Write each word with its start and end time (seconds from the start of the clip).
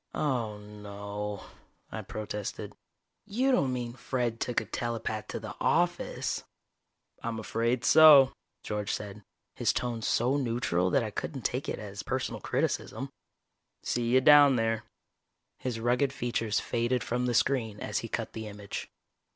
"Oh, 0.15 0.57
no," 0.57 1.43
I 1.91 2.01
protested. 2.01 2.73
"You 3.27 3.51
don't 3.51 3.71
mean 3.71 3.93
Fred 3.93 4.39
took 4.39 4.59
a 4.59 4.65
telepath 4.65 5.27
to 5.27 5.39
the 5.39 5.53
office?" 5.59 6.43
"I'm 7.21 7.37
afraid 7.37 7.85
so," 7.85 8.33
George 8.63 8.91
said, 8.91 9.21
his 9.57 9.71
tone 9.71 10.01
so 10.01 10.37
neutral 10.37 10.89
that 10.89 11.03
I 11.03 11.11
couldn't 11.11 11.43
take 11.43 11.69
it 11.69 11.77
as 11.77 12.01
personal 12.01 12.41
criticism. 12.41 13.09
"See 13.83 14.07
you 14.09 14.21
down 14.21 14.55
there." 14.55 14.85
His 15.59 15.79
rugged 15.79 16.11
features 16.13 16.59
faded 16.59 17.03
from 17.03 17.27
the 17.27 17.35
screen 17.35 17.79
as 17.79 17.99
he 17.99 18.07
cut 18.07 18.33
the 18.33 18.47
image. 18.47 18.89